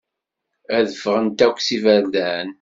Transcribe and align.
Ad 0.77 0.83
d-ffɣent 0.87 1.39
akk 1.47 1.57
s 1.61 1.67
iberdan. 1.75 2.47